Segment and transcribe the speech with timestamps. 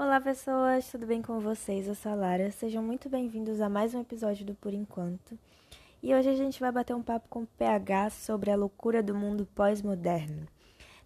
[0.00, 1.86] Olá pessoas, tudo bem com vocês?
[1.86, 5.38] Eu sou a Lara, sejam muito bem-vindos a mais um episódio do Por Enquanto.
[6.02, 9.14] E hoje a gente vai bater um papo com o PH sobre a loucura do
[9.14, 10.48] mundo pós-moderno.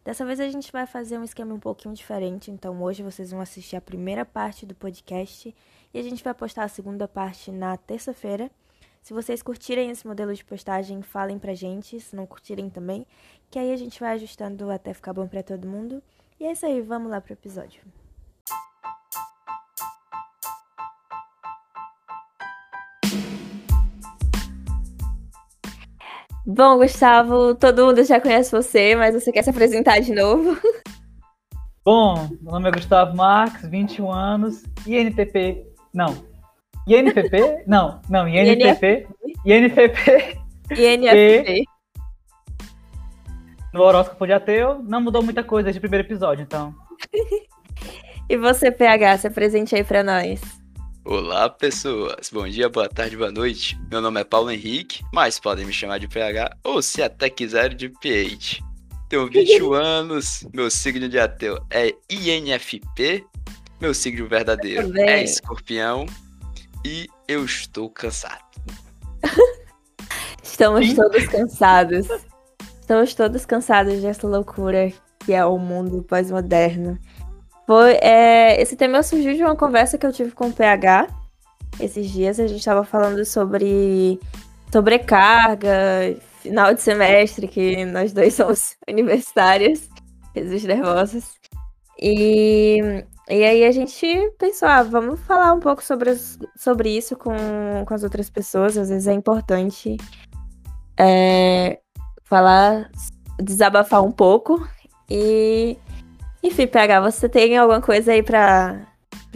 [0.04, 3.40] Dessa vez a gente vai fazer um esquema um pouquinho diferente, então hoje vocês vão
[3.40, 5.52] assistir a primeira parte do podcast
[5.92, 8.48] e a gente vai postar a segunda parte na terça-feira.
[9.02, 13.04] Se vocês curtirem esse modelo de postagem, falem pra gente, se não curtirem também,
[13.50, 16.00] que aí a gente vai ajustando até ficar bom para todo mundo.
[16.38, 17.82] E é isso aí, vamos lá pro episódio.
[26.46, 30.54] Bom, Gustavo, todo mundo já conhece você, mas você quer se apresentar de novo?
[31.82, 35.66] Bom, meu nome é Gustavo Marques, 21 anos, INTP.
[35.92, 36.14] Não.
[36.86, 37.64] INPP?
[37.66, 39.06] Não, não, INPP.
[39.44, 40.38] INPP.
[40.70, 41.64] INFP.
[43.72, 46.74] No horóscopo de ateu, não mudou muita coisa desde o primeiro episódio, então.
[48.28, 50.42] e você, PH, se apresente aí pra nós.
[51.06, 52.30] Olá, pessoas.
[52.32, 53.78] Bom dia, boa tarde, boa noite.
[53.90, 57.74] Meu nome é Paulo Henrique, mas podem me chamar de PH ou, se até quiser,
[57.74, 58.64] de PH.
[59.10, 63.22] Tenho 21 anos, meu signo de ateu é INFP,
[63.78, 66.06] meu signo verdadeiro é escorpião
[66.82, 68.42] e eu estou cansado.
[70.42, 72.08] Estamos todos cansados.
[72.80, 76.98] Estamos todos cansados dessa loucura que é o mundo pós-moderno.
[77.66, 81.08] Foi, é, esse tema surgiu de uma conversa que eu tive com o PH
[81.80, 82.38] esses dias.
[82.38, 84.20] A gente estava falando sobre
[84.72, 89.88] sobrecarga, final de semestre, que nós dois somos universitários,
[90.34, 91.34] Jesus nervosos.
[91.98, 94.06] E, e aí a gente
[94.38, 96.14] pensou, ah, vamos falar um pouco sobre,
[96.56, 97.34] sobre isso com,
[97.86, 98.76] com as outras pessoas.
[98.76, 99.96] Às vezes é importante
[100.98, 101.78] é,
[102.24, 102.90] falar,
[103.40, 104.68] desabafar um pouco
[105.08, 105.78] e
[106.44, 108.86] enfim, PH, você tem alguma coisa aí para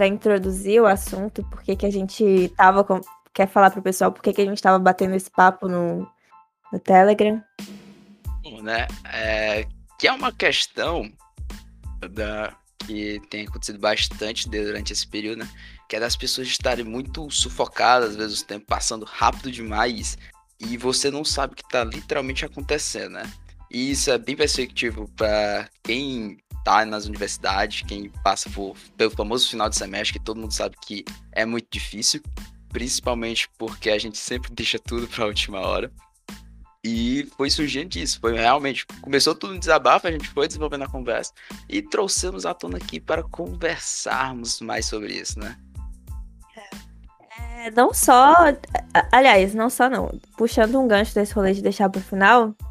[0.06, 1.42] introduzir o assunto?
[1.44, 2.84] Por que, a gente tava.
[2.84, 3.00] Com...
[3.32, 6.06] Quer falar pro pessoal por que, a gente tava batendo esse papo no,
[6.70, 7.42] no Telegram?
[8.62, 8.86] Né?
[9.10, 9.66] É,
[9.98, 11.10] que é uma questão
[12.10, 12.54] da,
[12.86, 15.48] que tem acontecido bastante durante esse período, né?
[15.88, 20.18] Que é das pessoas estarem muito sufocadas, às vezes o tempo passando rápido demais
[20.60, 23.32] e você não sabe o que está literalmente acontecendo, né?
[23.70, 29.48] E isso é bem perspectivo para quem tá nas universidades, quem passa por, pelo famoso
[29.48, 32.22] final de semestre, que todo mundo sabe que é muito difícil,
[32.68, 35.90] principalmente porque a gente sempre deixa tudo para a última hora.
[36.84, 40.88] E foi surgindo disso, foi realmente, começou tudo em desabafo, a gente foi desenvolvendo a
[40.88, 41.32] conversa
[41.68, 45.56] e trouxemos à tona aqui para conversarmos mais sobre isso, né?
[47.58, 48.34] É, não só,
[49.10, 52.67] aliás, não só não, puxando um gancho desse rolê de deixar pro final, é,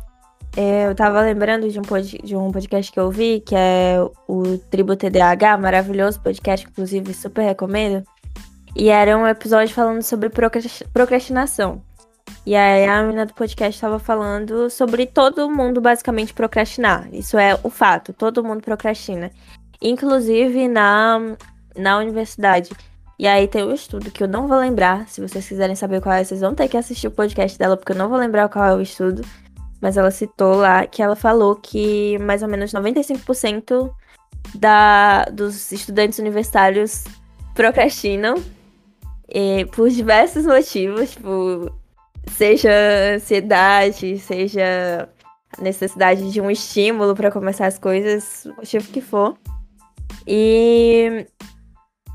[0.60, 3.98] eu tava lembrando de um, pod, de um podcast que eu vi, que é
[4.28, 8.04] o Tribo TDAH, maravilhoso podcast, inclusive super recomendo.
[8.76, 10.32] E era um episódio falando sobre
[10.92, 11.82] procrastinação.
[12.44, 17.08] E aí a menina do podcast estava falando sobre todo mundo basicamente procrastinar.
[17.14, 19.30] Isso é o fato, todo mundo procrastina.
[19.80, 21.20] Inclusive na,
[21.76, 22.72] na universidade.
[23.20, 25.08] E aí tem um estudo que eu não vou lembrar.
[25.08, 27.92] Se vocês quiserem saber qual é, vocês vão ter que assistir o podcast dela, porque
[27.92, 29.24] eu não vou lembrar qual é o estudo
[29.82, 33.94] mas ela citou lá que ela falou que mais ou menos 95%
[34.56, 37.06] da, dos estudantes universitários
[37.54, 38.36] procrastinam
[39.30, 41.72] e, por diversos motivos, tipo,
[42.28, 42.72] seja
[43.16, 45.10] ansiedade, seja
[45.60, 49.38] necessidade de um estímulo para começar as coisas, o motivo que for.
[50.26, 51.26] E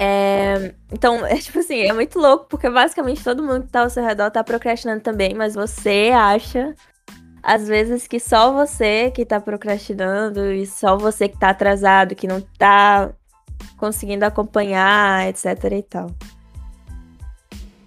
[0.00, 3.90] é, então, é tipo assim, é muito louco, porque basicamente todo mundo que tá ao
[3.90, 6.74] seu redor tá procrastinando também, mas você acha
[7.42, 12.28] às vezes que só você que tá procrastinando e só você que tá atrasado, que
[12.28, 13.12] não tá
[13.76, 16.06] conseguindo acompanhar, etc e tal.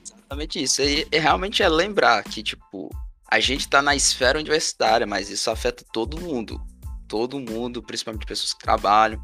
[0.04, 0.82] Exatamente isso.
[0.82, 2.90] E, e realmente é lembrar que, tipo,
[3.30, 6.62] a gente tá na esfera universitária, mas isso afeta todo mundo.
[7.08, 9.22] Todo mundo, principalmente pessoas que trabalham.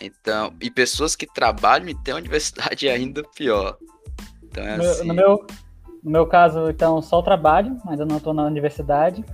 [0.00, 3.76] Então, e pessoas que trabalham e têm universidade é ainda pior.
[4.42, 5.06] Então é no, assim...
[5.06, 5.46] no, meu,
[6.02, 9.24] no meu caso, então, só o trabalho, ainda não tô na universidade.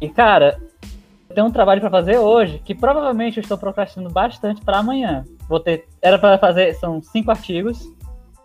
[0.00, 0.60] E, cara,
[1.28, 5.24] eu tenho um trabalho para fazer hoje que provavelmente eu estou procrastinando bastante para amanhã.
[5.48, 5.86] Vou ter.
[6.00, 6.74] Era para fazer.
[6.74, 7.86] São cinco artigos.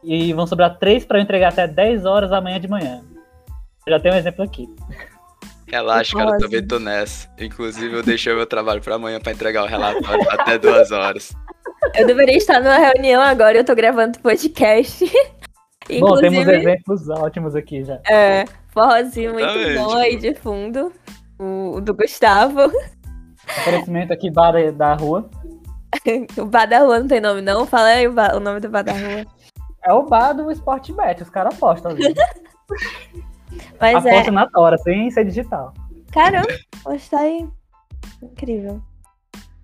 [0.04, 3.04] E vão sobrar três para eu entregar até 10 horas amanhã de manhã.
[3.86, 4.68] Eu já tenho um exemplo aqui.
[5.68, 7.30] Relaxa, cara, eu também tô nessa.
[7.40, 11.34] Inclusive, eu deixei meu trabalho para amanhã para entregar o relatório até duas horas.
[11.96, 15.06] Eu deveria estar numa reunião agora, eu tô gravando podcast.
[16.00, 18.00] Bom, temos exemplos ótimos aqui já.
[18.08, 20.94] É, forrozinho muito bom aí de fundo
[21.42, 22.72] o, do Gustavo.
[23.62, 25.30] Aparecimento aqui bar da rua.
[26.38, 27.66] o bar da rua não tem nome, não?
[27.66, 29.26] Fala aí o, bar, o nome do bar da rua.
[29.84, 32.04] É o bar do Sportbet, os caras apostam ali.
[33.80, 34.32] Mas Aposta é.
[34.32, 35.74] na tora, sem ser digital.
[36.12, 36.48] Caramba,
[36.86, 37.50] hoje tá aí.
[38.22, 38.82] Incrível.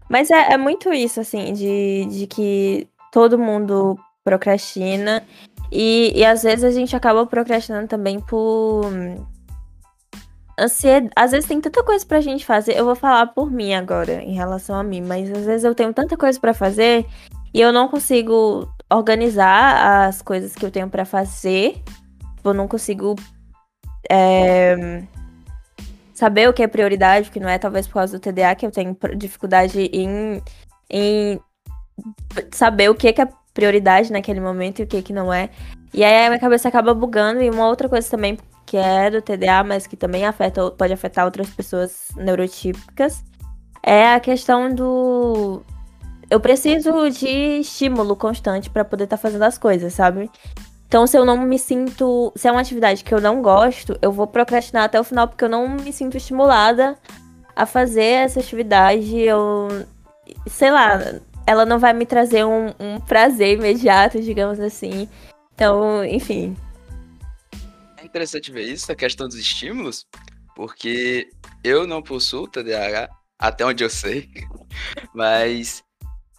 [0.09, 5.23] Mas é, é muito isso, assim, de, de que todo mundo procrastina.
[5.71, 8.89] E, e às vezes a gente acaba procrastinando também por.
[10.59, 11.11] Ansiedade.
[11.15, 12.75] Às vezes tem tanta coisa pra gente fazer.
[12.75, 15.93] Eu vou falar por mim agora, em relação a mim, mas às vezes eu tenho
[15.93, 17.05] tanta coisa pra fazer
[17.53, 21.81] e eu não consigo organizar as coisas que eu tenho pra fazer.
[22.43, 23.15] Eu não consigo
[24.09, 25.03] é,
[26.13, 28.65] saber o que é prioridade, o que não é, talvez por causa do TDA, que
[28.65, 30.41] eu tenho dificuldade em,
[30.89, 31.39] em
[32.51, 35.49] saber o que que é prioridade naquele momento e o que que não é.
[35.93, 37.41] E aí a minha cabeça acaba bugando.
[37.41, 41.25] E uma outra coisa também que é do TDA, mas que também afeta, pode afetar
[41.25, 43.23] outras pessoas neurotípicas,
[43.81, 45.63] é a questão do.
[46.29, 50.29] Eu preciso de estímulo constante para poder estar fazendo as coisas, sabe?
[50.85, 52.33] Então, se eu não me sinto.
[52.35, 55.45] Se é uma atividade que eu não gosto, eu vou procrastinar até o final, porque
[55.45, 56.97] eu não me sinto estimulada
[57.55, 59.17] a fazer essa atividade.
[59.17, 59.85] Eu.
[60.45, 60.99] Sei lá,
[61.45, 65.07] ela não vai me trazer um, um prazer imediato, digamos assim.
[65.55, 66.57] Então, enfim.
[68.07, 70.07] Interessante ver isso, a questão dos estímulos,
[70.55, 71.29] porque
[71.61, 74.29] eu não possuo TDAH, até onde eu sei,
[75.13, 75.83] mas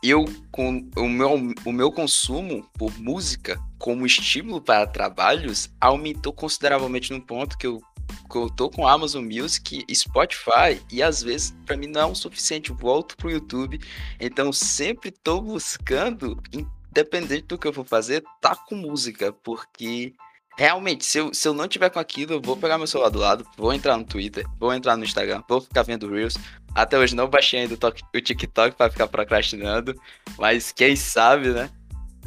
[0.02, 7.12] eu com o meu, o meu consumo por música como estímulo para trabalhos aumentou consideravelmente
[7.12, 7.82] num ponto que eu,
[8.30, 12.14] que eu tô com Amazon Music Spotify e às vezes para mim não é o
[12.14, 13.78] suficiente, volto pro YouTube,
[14.18, 20.14] então sempre tô buscando, independente do que eu for fazer, tá com música, porque
[20.58, 23.18] Realmente, se eu, se eu não tiver com aquilo, eu vou pegar meu celular do
[23.20, 26.34] lado, vou entrar no Twitter, vou entrar no Instagram, vou ficar vendo Reels.
[26.74, 29.94] Até hoje não baixei ainda o, tok- o TikTok pra ficar procrastinando,
[30.36, 31.70] mas quem sabe, né?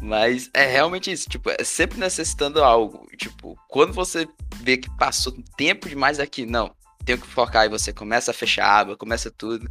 [0.01, 3.05] Mas é realmente isso, tipo, é sempre necessitando algo.
[3.17, 4.25] Tipo, quando você
[4.61, 6.73] vê que passou tempo demais aqui, não,
[7.03, 9.69] tenho que focar, e você começa a fechar a aba, começa tudo,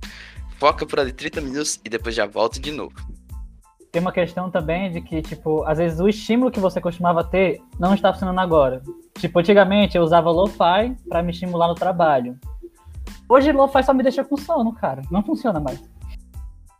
[0.58, 2.94] foca por ali 30 minutos e depois já volta de novo.
[3.92, 7.60] Tem uma questão também de que, tipo, às vezes o estímulo que você costumava ter
[7.78, 8.82] não está funcionando agora.
[9.18, 12.38] Tipo, antigamente eu usava lo-fi pra me estimular no trabalho.
[13.28, 15.02] Hoje lo-fi só me deixa com sono, cara.
[15.10, 15.82] Não funciona mais.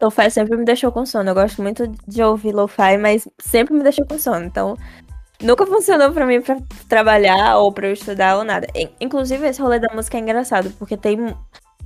[0.01, 1.29] Lo-fi sempre me deixou com sono.
[1.31, 4.45] Eu gosto muito de ouvir lo-fi, mas sempre me deixou com sono.
[4.47, 4.77] Então,
[5.43, 6.59] nunca funcionou pra mim pra
[6.89, 8.69] trabalhar ou pra eu estudar ou nada.
[8.75, 11.35] In- Inclusive, esse rolê da música é engraçado, porque tem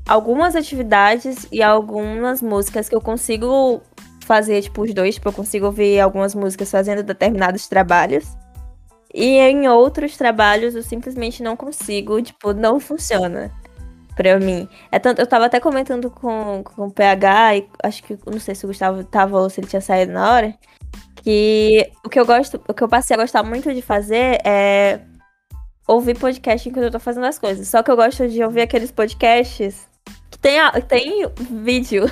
[0.07, 3.81] algumas atividades e algumas músicas que eu consigo
[4.25, 5.15] fazer, tipo, os dois.
[5.15, 8.27] Tipo, eu consigo ouvir algumas músicas fazendo determinados trabalhos.
[9.13, 13.53] E em outros trabalhos eu simplesmente não consigo, tipo, não funciona
[14.17, 14.69] pra mim.
[14.91, 18.55] É tanto, eu tava até comentando com, com o PH, e acho que, não sei
[18.55, 20.55] se o Gustavo tava ou se ele tinha saído na hora,
[21.17, 25.01] que o que eu gosto, o que eu passei a gostar muito de fazer é
[25.87, 27.69] ouvir podcast enquanto eu tô fazendo as coisas.
[27.69, 29.87] Só que eu gosto de ouvir aqueles podcasts
[30.31, 31.27] que tem, tem
[31.63, 32.11] vídeo.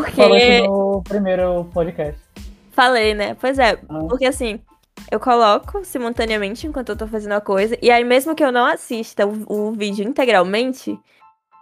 [0.00, 0.12] Porque.
[0.12, 2.20] Falou isso no primeiro podcast.
[2.72, 3.36] Falei, né?
[3.40, 3.98] Pois é, Ah.
[4.08, 4.60] porque assim,
[5.10, 8.64] eu coloco simultaneamente enquanto eu tô fazendo a coisa, e aí mesmo que eu não
[8.64, 10.98] assista o, o vídeo integralmente,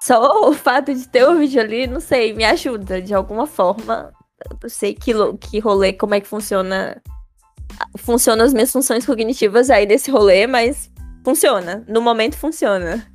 [0.01, 4.13] só o fato de ter o vídeo ali, não sei, me ajuda de alguma forma.
[4.63, 7.03] Eu sei que, que rolê, como é que funciona.
[7.99, 10.91] Funcionam as minhas funções cognitivas aí desse rolê, mas
[11.25, 11.85] funciona.
[11.87, 13.07] No momento funciona.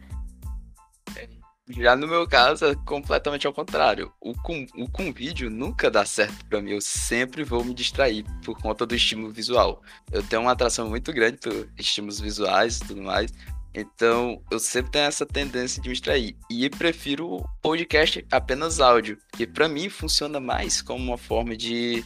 [1.67, 4.13] Já no meu caso, é completamente ao contrário.
[4.21, 6.71] O com, o com vídeo nunca dá certo pra mim.
[6.71, 9.81] Eu sempre vou me distrair por conta do estímulo visual.
[10.11, 13.33] Eu tenho uma atração muito grande por estímulos visuais e tudo mais.
[13.73, 16.37] Então, eu sempre tenho essa tendência de me distrair.
[16.51, 19.17] E prefiro podcast apenas áudio.
[19.35, 22.05] Que pra mim funciona mais como uma forma de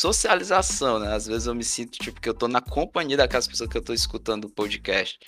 [0.00, 1.12] socialização, né?
[1.12, 3.82] Às vezes eu me sinto tipo que eu tô na companhia daquelas pessoas que eu
[3.82, 5.18] tô escutando o podcast.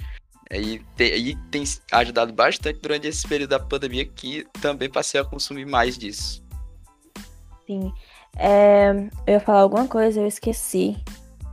[0.52, 5.24] Aí tem, aí tem ajudado bastante durante esse período da pandemia que também passei a
[5.24, 6.44] consumir mais disso.
[7.66, 7.90] Sim.
[8.36, 8.90] É,
[9.26, 11.02] eu ia falar alguma coisa, eu esqueci.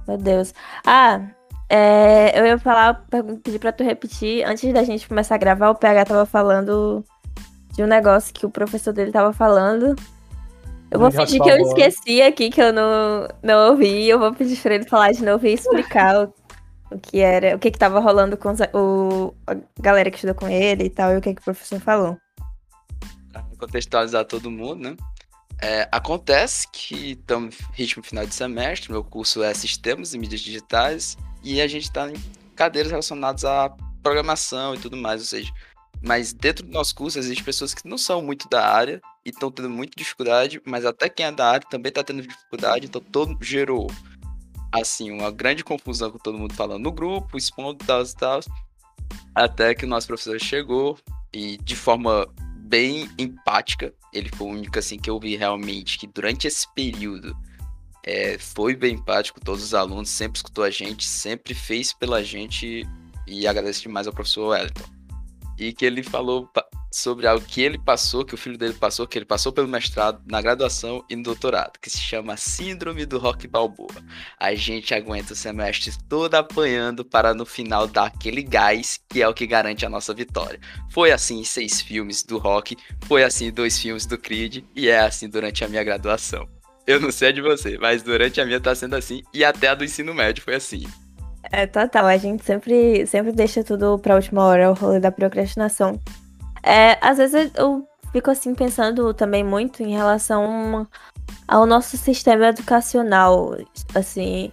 [0.06, 0.54] Meu Deus.
[0.86, 1.22] Ah,
[1.70, 3.06] é, eu ia falar,
[3.42, 4.44] pedir pra tu repetir.
[4.46, 7.06] Antes da gente começar a gravar, o PH tava falando
[7.74, 9.96] de um negócio que o professor dele tava falando.
[10.92, 11.68] Eu vou fingir que eu falou.
[11.68, 14.10] esqueci aqui, que eu não, não ouvi.
[14.10, 16.34] Eu vou pedir pra ele falar de novo e explicar o,
[16.92, 20.36] o que era, o que que tava rolando com os o, a galera que estudou
[20.36, 22.18] com ele e tal, e o que que o professor falou.
[23.32, 24.98] Pra contextualizar todo mundo, né?
[25.62, 31.18] É, acontece que estamos ritmo final de semestre, meu curso é Sistemas e Mídias Digitais,
[31.44, 32.16] e a gente está em
[32.56, 33.70] cadeiras relacionadas à
[34.02, 35.52] programação e tudo mais, ou seja,
[36.02, 39.52] mas dentro do nosso curso existem pessoas que não são muito da área, e estão
[39.52, 43.38] tendo muita dificuldade, mas até quem é da área também está tendo dificuldade, então todo
[43.42, 43.92] gerou
[44.72, 48.40] assim uma grande confusão com todo mundo falando no grupo, expondo tal e tal,
[49.34, 50.98] até que o nosso professor chegou
[51.34, 56.08] e de forma bem empática, ele foi o único assim que eu vi realmente que
[56.08, 57.36] durante esse período
[58.04, 62.88] é, foi bem empático, todos os alunos sempre escutou a gente, sempre fez pela gente
[63.28, 64.90] e agradeço demais ao professor Wellington.
[65.58, 66.50] E que ele falou
[66.92, 70.22] sobre algo que ele passou, que o filho dele passou, que ele passou pelo mestrado,
[70.26, 73.90] na graduação e no doutorado, que se chama Síndrome do Rock Balboa.
[74.40, 79.28] A gente aguenta o semestre todo apanhando para no final dar aquele gás que é
[79.28, 80.60] o que garante a nossa vitória.
[80.92, 84.90] Foi assim em seis filmes do rock, foi assim em dois filmes do Creed e
[84.90, 86.48] é assim durante a minha graduação.
[86.88, 89.76] Eu não sei de você, mas durante a minha tá sendo assim e até a
[89.76, 90.88] do ensino médio foi assim.
[91.52, 92.06] É, total.
[92.06, 96.00] A gente sempre, sempre deixa tudo pra última hora, o rolê da procrastinação.
[96.70, 100.88] É, às vezes eu fico assim pensando também muito em relação
[101.48, 103.58] ao nosso sistema educacional,
[103.96, 104.52] assim.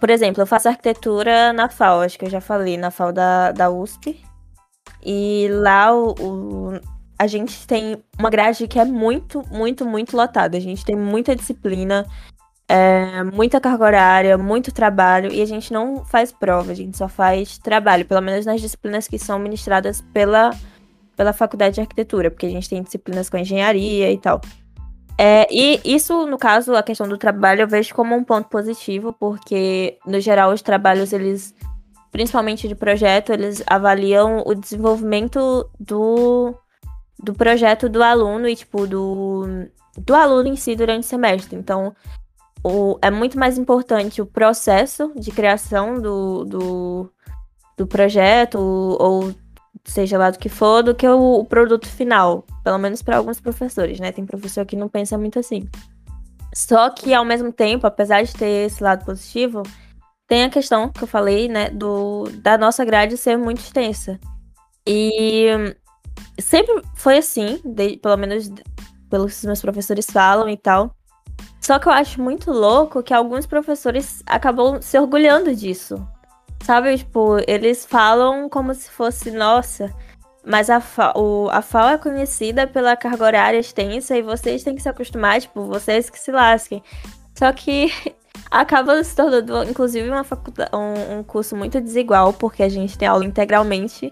[0.00, 3.52] Por exemplo, eu faço arquitetura na FAO, acho que eu já falei, na FAO da,
[3.52, 4.20] da USP.
[5.04, 6.80] E lá o, o,
[7.16, 10.56] a gente tem uma grade que é muito, muito, muito lotada.
[10.56, 12.04] A gente tem muita disciplina,
[12.68, 17.06] é, muita carga horária, muito trabalho, e a gente não faz prova, a gente só
[17.06, 20.50] faz trabalho, pelo menos nas disciplinas que são ministradas pela,
[21.16, 24.40] pela faculdade de arquitetura, porque a gente tem disciplinas com engenharia e tal.
[25.16, 29.12] É, e isso, no caso, a questão do trabalho, eu vejo como um ponto positivo,
[29.12, 31.54] porque, no geral, os trabalhos, eles,
[32.10, 36.54] principalmente de projeto, eles avaliam o desenvolvimento do,
[37.22, 39.44] do projeto do aluno e, tipo, do,
[39.96, 41.56] do aluno em si durante o semestre.
[41.56, 41.94] Então,
[42.64, 47.10] o, é muito mais importante o processo de criação do, do,
[47.76, 49.32] do projeto, ou
[49.84, 52.44] seja lá do que for, do que o, o produto final.
[52.62, 54.12] Pelo menos para alguns professores, né?
[54.12, 55.68] Tem professor que não pensa muito assim.
[56.54, 59.62] Só que, ao mesmo tempo, apesar de ter esse lado positivo,
[60.26, 64.18] tem a questão que eu falei, né, do, da nossa grade ser muito extensa.
[64.86, 65.48] E
[66.38, 68.50] sempre foi assim, de, pelo menos
[69.10, 70.94] pelos que meus professores falam e tal.
[71.60, 75.96] Só que eu acho muito louco que alguns professores acabam se orgulhando disso.
[76.64, 79.94] Sabe, tipo, eles falam como se fosse, nossa,
[80.42, 84.74] mas a, FA, o, a FAO é conhecida pela carga horária extensa e vocês têm
[84.74, 86.82] que se acostumar, tipo, vocês que se lasquem.
[87.34, 87.92] Só que
[88.50, 93.06] acaba se tornando, inclusive, uma faculdade, um, um curso muito desigual, porque a gente tem
[93.06, 94.10] aula integralmente.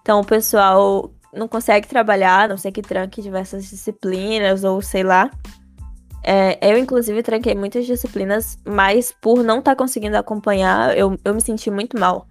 [0.00, 5.30] Então o pessoal não consegue trabalhar, não sei que tranque diversas disciplinas, ou sei lá.
[6.22, 11.34] É, eu, inclusive, tranquei muitas disciplinas, mas por não estar tá conseguindo acompanhar, eu, eu
[11.34, 12.26] me senti muito mal.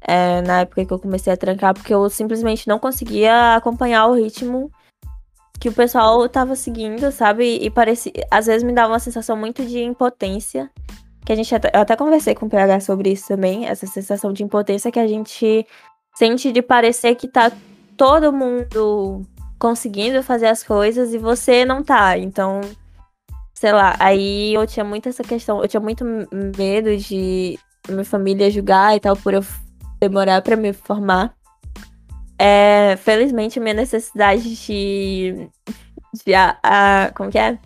[0.00, 4.14] É, na época que eu comecei a trancar, porque eu simplesmente não conseguia acompanhar o
[4.14, 4.70] ritmo
[5.60, 7.58] que o pessoal estava seguindo, sabe?
[7.60, 10.70] E parecia, às vezes me dava uma sensação muito de impotência.
[11.24, 14.32] Que a gente até, eu até conversei com o PH sobre isso também, essa sensação
[14.32, 15.66] de impotência que a gente
[16.14, 17.52] sente de parecer que tá
[17.96, 19.22] todo mundo
[19.58, 22.16] conseguindo fazer as coisas e você não tá.
[22.16, 22.60] Então,
[23.58, 26.04] sei lá, aí eu tinha muito essa questão, eu tinha muito
[26.56, 29.44] medo de minha família julgar e tal por eu
[30.00, 31.34] demorar para me formar.
[32.38, 35.50] É, felizmente, minha necessidade de.
[36.24, 37.58] de a, a, como que é?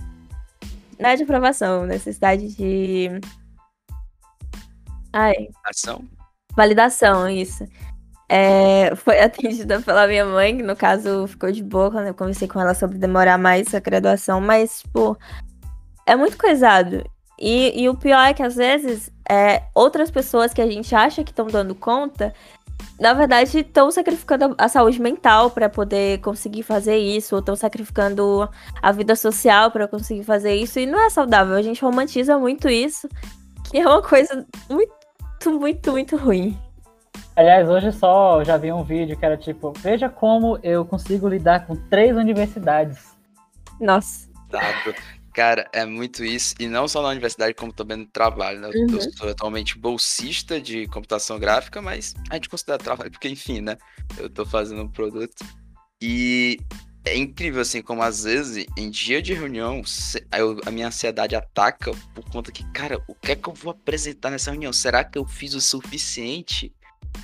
[0.98, 3.10] Não é de aprovação, necessidade de.
[5.12, 5.34] Ai.
[5.34, 6.08] Validação?
[6.56, 7.66] Validação, isso.
[8.30, 12.48] É, foi atendida pela minha mãe, que no caso ficou de boa quando eu conversei
[12.48, 15.18] com ela sobre demorar mais a graduação, mas, tipo,
[16.06, 17.04] é muito coisado.
[17.38, 21.24] E, e o pior é que às vezes é, outras pessoas que a gente acha
[21.24, 22.32] que estão dando conta,
[23.00, 28.48] na verdade estão sacrificando a saúde mental para poder conseguir fazer isso, ou estão sacrificando
[28.80, 31.56] a vida social para conseguir fazer isso, e não é saudável.
[31.56, 33.08] A gente romantiza muito isso,
[33.70, 34.92] que é uma coisa muito,
[35.58, 36.56] muito, muito ruim.
[37.34, 41.66] Aliás, hoje só já vi um vídeo que era tipo, veja como eu consigo lidar
[41.66, 43.16] com três universidades.
[43.80, 44.28] Nossa.
[45.32, 46.54] Cara, é muito isso.
[46.60, 48.68] E não só na universidade, como também no trabalho, né?
[48.68, 48.86] Uhum.
[48.90, 53.76] Eu sou atualmente bolsista de computação gráfica, mas a gente considera trabalho, porque, enfim, né?
[54.18, 55.44] Eu tô fazendo um produto.
[56.00, 56.58] E
[57.04, 59.82] é incrível, assim, como às vezes, em dia de reunião,
[60.36, 63.72] eu, a minha ansiedade ataca por conta que, cara, o que é que eu vou
[63.72, 64.72] apresentar nessa reunião?
[64.72, 66.72] Será que eu fiz o suficiente?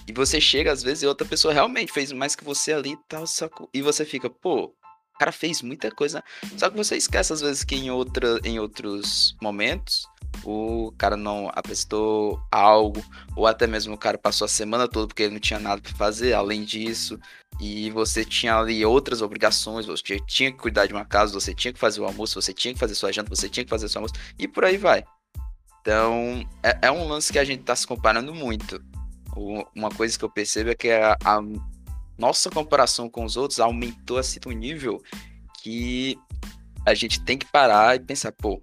[0.07, 2.99] E você chega, às vezes, e outra pessoa realmente fez mais que você ali e
[3.09, 3.79] tal, que...
[3.79, 4.75] e você fica, pô,
[5.19, 6.23] cara fez muita coisa.
[6.57, 10.07] Só que você esquece às vezes que em, outra, em outros momentos
[10.45, 13.05] o cara não apresentou algo,
[13.37, 15.95] ou até mesmo o cara passou a semana toda porque ele não tinha nada para
[15.95, 17.19] fazer, além disso.
[17.61, 21.73] e você tinha ali outras obrigações, você tinha que cuidar de uma casa, você tinha
[21.73, 23.99] que fazer o almoço, você tinha que fazer sua janta, você tinha que fazer seu
[23.99, 25.03] almoço, e por aí vai.
[25.81, 28.81] Então, é, é um lance que a gente está se comparando muito.
[29.75, 31.41] Uma coisa que eu percebo é que a, a,
[32.19, 35.01] nossa comparação com os outros aumentou assim um nível
[35.63, 36.19] que
[36.85, 38.61] a gente tem que parar e pensar, pô,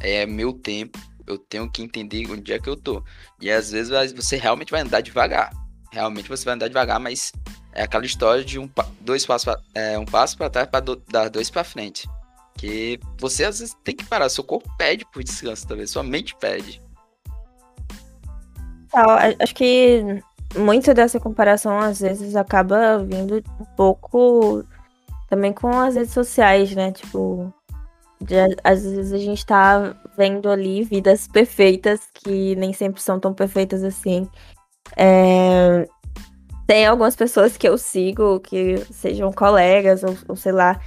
[0.00, 3.02] é meu tempo, eu tenho que entender onde é que eu tô.
[3.40, 5.50] E às vezes você realmente vai andar devagar.
[5.92, 7.32] Realmente você vai andar devagar, mas
[7.72, 8.68] é aquela história de um,
[9.00, 12.08] dois passos é, um passo para trás para dar dois para frente.
[12.56, 16.34] Que você às vezes tem que parar, seu corpo pede por descanso também, sua mente
[16.36, 16.82] pede.
[19.40, 20.22] Acho que
[20.56, 24.64] muito dessa comparação às vezes acaba vindo um pouco
[25.28, 26.92] também com as redes sociais, né?
[26.92, 27.52] Tipo,
[28.20, 33.34] de, às vezes a gente tá vendo ali vidas perfeitas que nem sempre são tão
[33.34, 34.28] perfeitas assim.
[34.96, 35.86] É,
[36.66, 40.80] tem algumas pessoas que eu sigo, que sejam colegas ou, ou, sei lá,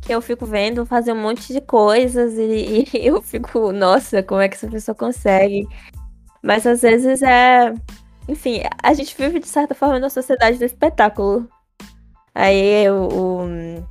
[0.00, 4.40] que eu fico vendo fazer um monte de coisas e, e, eu fico, nossa, como
[4.40, 5.66] é que essa pessoa consegue?
[6.42, 7.74] Mas às vezes é.
[8.28, 11.48] Enfim, a gente vive de certa forma na sociedade do espetáculo.
[12.34, 13.86] Aí o, o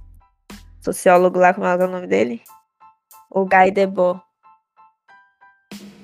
[0.82, 2.42] sociólogo lá, como é o nome dele?
[3.30, 4.22] O Guy Debord.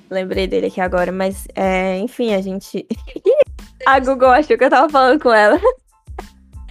[0.09, 2.87] Lembrei dele aqui agora, mas é, enfim, a gente.
[3.87, 5.59] A Google achou que eu tava falando com ela.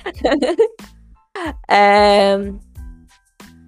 [1.69, 2.37] é...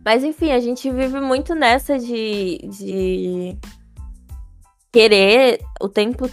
[0.04, 3.58] Mas enfim, a gente vive muito nessa de, de
[4.92, 6.28] querer o tempo.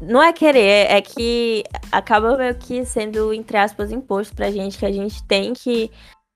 [0.00, 4.86] Não é querer, é que acaba meio que sendo, entre aspas, imposto pra gente, que
[4.86, 5.90] a gente tem que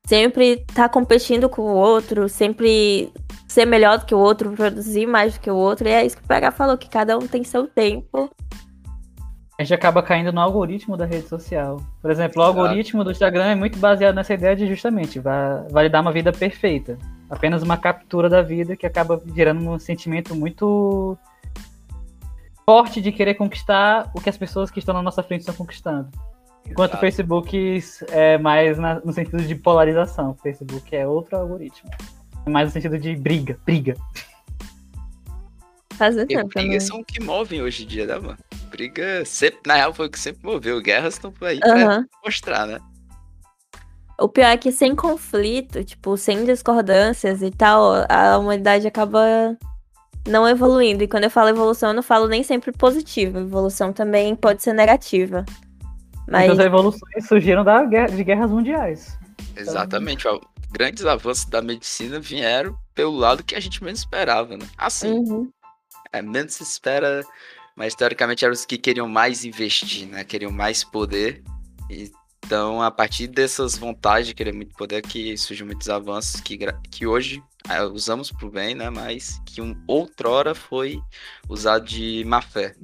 [0.07, 3.13] sempre estar tá competindo com o outro, sempre
[3.47, 5.89] ser melhor do que o outro, produzir mais do que o outro.
[5.89, 8.31] E é isso que o PH falou, que cada um tem seu tempo
[9.59, 11.81] a gente acaba caindo no algoritmo da rede social.
[12.03, 15.85] Por exemplo, o algoritmo do Instagram é muito baseado nessa ideia de justamente vai, vai
[15.85, 16.99] lhe dar uma vida perfeita.
[17.31, 21.17] Apenas uma captura da vida que acaba gerando um sentimento muito
[22.65, 26.09] forte de querer conquistar o que as pessoas que estão na nossa frente estão conquistando.
[26.67, 26.97] Enquanto Exato.
[26.97, 30.31] o Facebook é mais na, no sentido de polarização.
[30.31, 31.91] O Facebook é outro algoritmo.
[32.47, 33.95] É mais no sentido de briga, briga.
[35.95, 36.49] Fazer tempo.
[36.49, 38.39] Brigas são o que movem hoje em dia, né, mano?
[38.75, 40.81] briga sempre, na real, foi o que sempre moveu.
[40.83, 41.85] Guerras estão por aí uhum.
[41.85, 42.81] pra mostrar, né?
[44.19, 49.57] O pior é que sem conflito, tipo, sem discordâncias e tal, a humanidade acaba
[50.27, 51.05] não evoluindo.
[51.05, 53.41] E quando eu falo evolução, eu não falo nem sempre positiva.
[53.41, 55.45] Evolução também pode ser negativa.
[56.29, 59.19] Mas as evoluções surgiram da guerra, de guerras mundiais.
[59.57, 60.27] Exatamente.
[60.27, 60.41] Então...
[60.73, 64.67] Grandes avanços da medicina vieram pelo lado que a gente menos esperava, né?
[64.77, 65.13] Assim.
[65.13, 65.49] Uhum.
[66.13, 67.25] É, menos se espera
[67.77, 70.25] mas teoricamente eram os que queriam mais investir, né?
[70.25, 71.43] Queriam mais poder.
[72.45, 76.59] Então, a partir dessas vontades de querer muito poder, que surgem muitos avanços que,
[76.91, 78.91] que hoje é, usamos para o bem, né?
[78.91, 81.01] Mas que um, outrora foi
[81.49, 82.75] usado de má fé.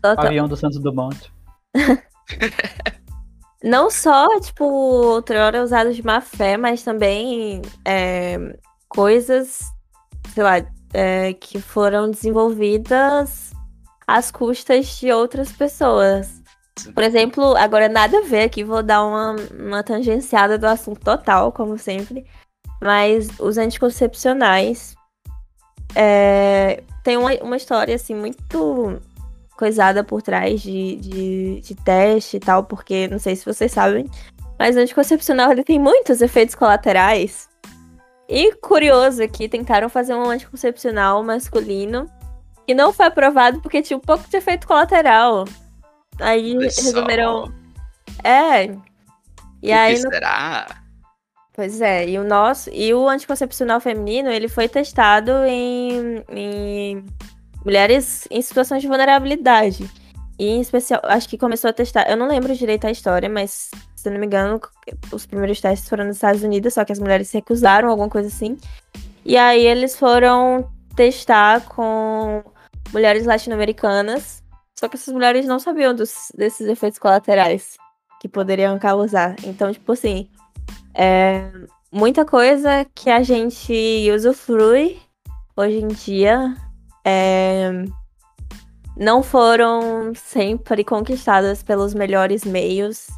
[0.00, 0.26] Total.
[0.26, 1.30] Avião do Santos Dumont.
[3.62, 8.38] Não só, tipo, outrora usado de má fé, mas também é,
[8.88, 9.60] coisas,
[10.32, 10.54] sei lá,
[10.94, 13.52] é, que foram desenvolvidas
[14.06, 16.38] às custas de outras pessoas.
[16.94, 21.52] Por exemplo, agora nada a ver aqui, vou dar uma, uma tangenciada do assunto total,
[21.52, 22.26] como sempre.
[22.80, 24.94] Mas os anticoncepcionais
[25.94, 29.00] é, tem uma, uma história assim muito
[29.56, 34.08] coisada por trás de, de, de, teste e tal, porque não sei se vocês sabem,
[34.56, 37.48] mas o anticoncepcional ele tem muitos efeitos colaterais
[38.28, 42.06] e curioso aqui, tentaram fazer um anticoncepcional masculino
[42.68, 45.44] e não foi aprovado porque tinha um pouco de efeito colateral.
[46.20, 47.52] Aí resolveram.
[48.24, 48.66] É.
[49.62, 49.96] E o aí.
[49.96, 50.10] Que no...
[50.10, 50.66] será?
[51.52, 52.70] Pois é, e o nosso.
[52.72, 57.04] E o anticoncepcional feminino, ele foi testado em, em
[57.64, 59.90] mulheres em situações de vulnerabilidade.
[60.38, 62.08] E em especial, acho que começou a testar.
[62.08, 64.60] Eu não lembro direito a história, mas se não me engano,
[65.10, 68.28] os primeiros testes foram nos Estados Unidos, só que as mulheres se recusaram, alguma coisa
[68.28, 68.56] assim.
[69.24, 72.44] E aí eles foram testar com
[72.92, 74.44] mulheres latino-americanas,
[74.78, 77.76] só que essas mulheres não sabiam dos, desses efeitos colaterais
[78.20, 79.34] que poderiam causar.
[79.42, 80.30] Então, tipo assim,
[80.94, 81.50] é
[81.90, 85.00] muita coisa que a gente usufrui
[85.56, 86.54] hoje em dia
[87.04, 87.70] é,
[88.96, 93.08] não foram sempre conquistadas pelos melhores meios,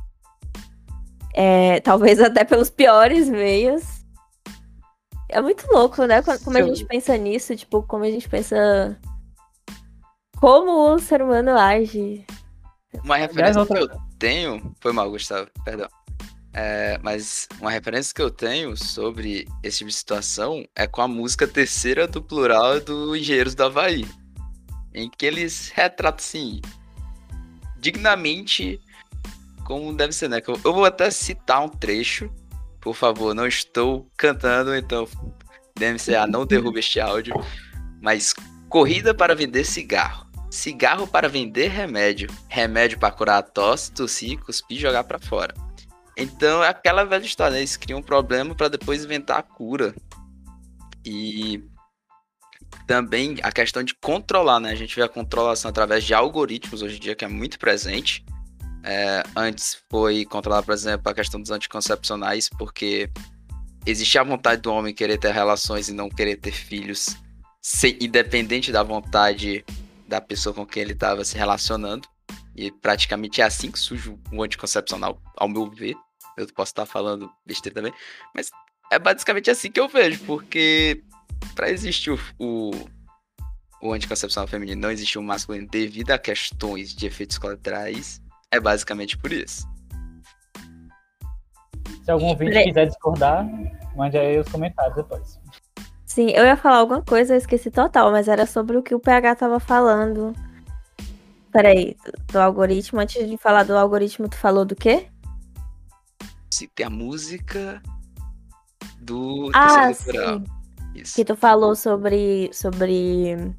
[1.35, 3.83] é, talvez até pelos piores meios.
[5.29, 6.23] É muito louco, né?
[6.23, 8.99] Como a gente pensa nisso, tipo, como a gente pensa.
[10.41, 12.25] Como o ser humano age.
[13.05, 14.75] Uma referência, que eu, tenho.
[14.81, 15.89] Foi mal, Gustavo, perdão.
[16.53, 21.07] É, mas uma referência que eu tenho sobre esse tipo de situação é com a
[21.07, 24.05] música terceira do plural do Engenheiros do Havaí.
[24.93, 26.61] Em que eles retratam, assim,
[27.79, 28.81] dignamente
[29.65, 30.41] como deve ser, né?
[30.65, 32.29] Eu vou até citar um trecho.
[32.81, 35.07] Por favor, não estou cantando, então
[35.79, 37.35] DMCA não derruba este áudio.
[38.01, 38.35] Mas
[38.69, 40.30] corrida para vender cigarro.
[40.51, 42.29] Cigarro para vender remédio.
[42.49, 45.55] Remédio para curar a tosse, tossir, cuspir e jogar para fora.
[46.17, 47.61] Então é aquela velha história, né?
[47.61, 49.95] Eles criam um problema para depois inventar a cura.
[51.05, 51.63] E
[52.87, 54.71] também a questão de controlar, né?
[54.71, 58.25] A gente vê a controlação através de algoritmos hoje em dia, que é muito presente.
[58.83, 63.09] É, antes foi controlar, por exemplo, a questão dos anticoncepcionais, porque
[63.87, 67.17] existia a vontade do homem querer ter relações e não querer ter filhos,
[67.63, 69.65] sem, independente da vontade
[70.11, 72.07] da pessoa com quem ele estava se relacionando.
[72.55, 75.95] E praticamente é assim que surge o anticoncepcional, ao meu ver.
[76.37, 77.93] Eu posso estar falando besteira também,
[78.35, 78.51] mas
[78.91, 81.03] é basicamente assim que eu vejo, porque
[81.55, 82.71] para existir o, o,
[83.83, 88.21] o anticoncepcional feminino não existe o masculino devido a questões de efeitos colaterais
[88.51, 89.69] é basicamente por isso.
[92.05, 93.47] Se algum ouvinte quiser discordar,
[93.95, 95.40] mande aí os comentários depois.
[96.11, 98.99] Sim, eu ia falar alguma coisa, eu esqueci total, mas era sobre o que o
[98.99, 100.35] PH tava falando.
[101.53, 101.97] Peraí,
[102.33, 102.99] do algoritmo.
[102.99, 105.07] Antes de falar do algoritmo, tu falou do quê?
[106.53, 107.81] Sim, tem a música
[109.01, 110.11] do ah, sim.
[110.97, 111.15] Isso.
[111.15, 112.51] Que tu falou sobre.
[112.53, 113.55] sobre.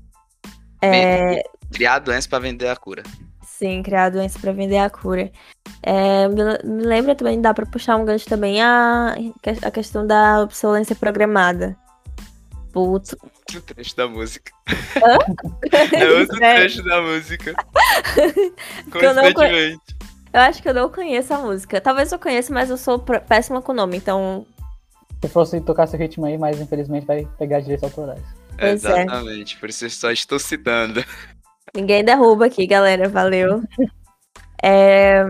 [0.81, 1.41] É...
[1.71, 3.03] Criar doença para vender a cura.
[3.45, 5.31] Sim, criar doença para vender a cura.
[5.81, 9.15] É, me lembra também, dá para puxar um gancho também a,
[9.61, 11.79] a questão da obsolência programada.
[12.71, 13.17] Puto.
[13.55, 14.51] O trecho da música.
[14.95, 15.17] Hã?
[15.97, 17.53] é outro trecho da música.
[18.91, 19.81] Constantemente.
[19.89, 21.81] Eu, eu acho que eu não conheço a música.
[21.81, 24.45] Talvez eu conheça, mas eu sou péssima com o nome, então.
[25.21, 28.23] Se fosse tocar esse ritmo aí, mas infelizmente vai pegar direitos autorais.
[28.57, 28.71] É.
[28.71, 29.59] Exatamente, é.
[29.59, 31.03] por isso eu só estou citando.
[31.75, 33.09] Ninguém derruba aqui, galera.
[33.09, 33.63] Valeu.
[34.63, 35.23] É...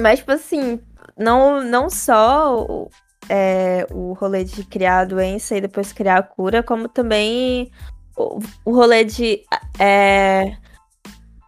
[0.00, 0.80] Mas, tipo assim,
[1.16, 2.88] não, não só
[3.28, 7.70] é, o rolê de criar a doença e depois criar a cura, como também
[8.16, 9.42] o, o rolê de.
[9.78, 10.56] É,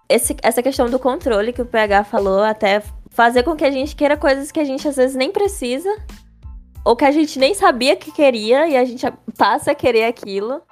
[0.09, 3.95] esse, essa questão do controle que o PH falou, até fazer com que a gente
[3.95, 5.91] queira coisas que a gente às vezes nem precisa,
[6.85, 9.05] ou que a gente nem sabia que queria e a gente
[9.37, 10.63] passa a querer aquilo.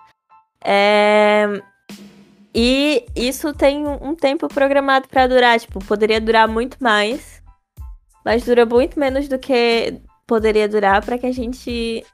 [0.64, 1.61] É,
[2.55, 7.42] e isso tem um tempo programado para durar, tipo, poderia durar muito mais,
[8.25, 12.04] mas dura muito menos do que poderia durar para que a gente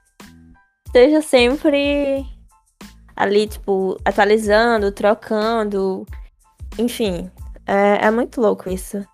[0.85, 2.25] esteja sempre
[3.15, 6.05] ali, tipo, atualizando, trocando,
[6.77, 7.31] enfim,
[7.65, 9.05] é, é muito louco isso.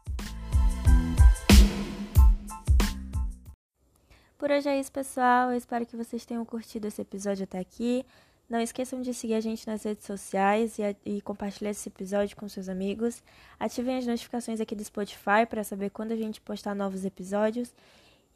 [4.37, 5.51] Por hoje é isso, pessoal.
[5.51, 8.05] Eu espero que vocês tenham curtido esse episódio até aqui.
[8.49, 12.49] Não esqueçam de seguir a gente nas redes sociais e, e compartilhar esse episódio com
[12.49, 13.21] seus amigos.
[13.59, 17.71] Ativem as notificações aqui do Spotify para saber quando a gente postar novos episódios.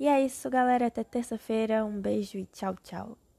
[0.04, 0.88] E é isso, galera.
[0.88, 1.86] Até terça-feira.
[1.86, 3.18] Um beijo e tchau, tchau.